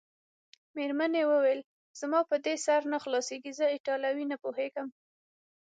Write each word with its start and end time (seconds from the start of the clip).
مېرمنې 0.75 1.23
وویل: 1.27 1.61
زما 1.99 2.19
په 2.29 2.35
دې 2.45 2.55
سر 2.65 2.81
نه 2.91 2.97
خلاصیږي، 3.03 3.51
زه 3.59 3.65
ایټالوي 3.73 4.25
نه 4.31 4.37
پوهېږم. 4.43 4.87